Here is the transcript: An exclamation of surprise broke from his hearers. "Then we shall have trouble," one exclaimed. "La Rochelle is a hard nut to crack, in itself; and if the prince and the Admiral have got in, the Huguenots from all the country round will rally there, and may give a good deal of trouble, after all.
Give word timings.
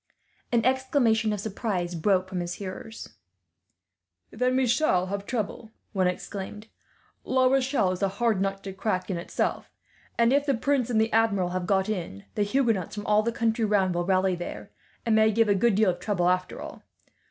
An 0.51 0.65
exclamation 0.65 1.31
of 1.31 1.39
surprise 1.39 1.93
broke 1.93 2.27
from 2.27 2.39
his 2.39 2.55
hearers. 2.55 3.09
"Then 4.31 4.55
we 4.57 4.65
shall 4.65 5.05
have 5.05 5.27
trouble," 5.27 5.69
one 5.93 6.07
exclaimed. 6.07 6.65
"La 7.23 7.45
Rochelle 7.45 7.91
is 7.91 8.01
a 8.01 8.07
hard 8.07 8.41
nut 8.41 8.63
to 8.63 8.73
crack, 8.73 9.11
in 9.11 9.17
itself; 9.17 9.69
and 10.17 10.33
if 10.33 10.47
the 10.47 10.55
prince 10.55 10.89
and 10.89 10.99
the 10.99 11.13
Admiral 11.13 11.49
have 11.49 11.67
got 11.67 11.87
in, 11.87 12.23
the 12.33 12.41
Huguenots 12.41 12.95
from 12.95 13.05
all 13.05 13.21
the 13.21 13.31
country 13.31 13.63
round 13.63 13.93
will 13.93 14.03
rally 14.03 14.33
there, 14.33 14.71
and 15.05 15.13
may 15.15 15.31
give 15.31 15.47
a 15.49 15.53
good 15.53 15.75
deal 15.75 15.91
of 15.91 15.99
trouble, 15.99 16.29
after 16.29 16.59
all. 16.59 16.81